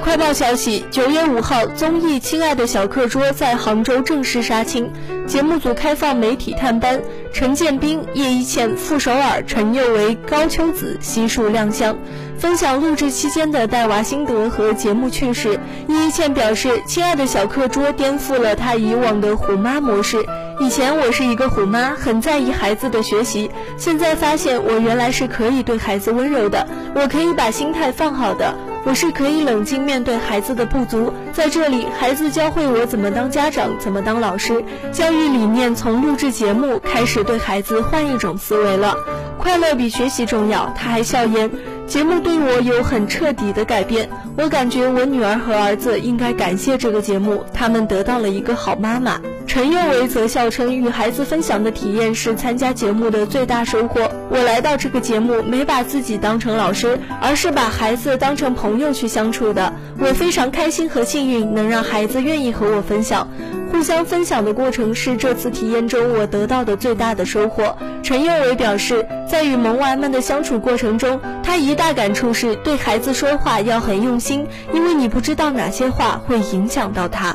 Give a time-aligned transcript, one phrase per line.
[0.00, 4.90] 快报消息：九月五号，综艺《亲爱的小课桌》在杭州正式杀青，
[5.26, 7.00] 节目组开放媒体探班，
[7.32, 11.96] 陈建斌、叶一茜、傅首尔、陈宥维、高秋子悉数亮相，
[12.38, 15.58] 分享录制期间的带娃心得和节目趣事。
[15.88, 20.24] 叶一茜表示，《亲爱的小课桌》颠覆了她以往的虎妈模式。
[20.60, 28.54] 以前我是一个虎妈，很在意孩子的学习，现在发现我原来是可以对孩子温柔的，我可以把心态放好的。
[28.86, 34.64] 我是可以冷静面对孩子的不足，在这里，孩子教会我怎么当家长，怎么当老师。
[34.92, 38.94] 教育理念从录制节目开始，对孩子换一种思维了。
[39.38, 40.72] 快乐比学习重要。
[40.76, 41.50] 他还笑言，
[41.88, 44.08] 节目对我有很彻底的改变。
[44.38, 49.20] 我感觉我女儿和儿子应该感谢这个节目，他们得到了一个好妈妈。
[49.56, 54.06] 陈宥维则笑称，与孩子分享的体验是参加节目的最大收获。
[54.28, 59.72] 我来到这个节目，没把自己当成老师，而是把孩子当成朋友去相处的。
[59.98, 63.26] 我非常开心和幸运，能让孩子愿意和我分享。
[63.72, 67.78] 互相分享的过程是这次体验中我得到的最大的收获。
[68.02, 77.34] 陈宥维表示，在与萌娃们的相处过程中，他一大感触是对孩子说话要很用心，因为你不知道哪些话会影响到他。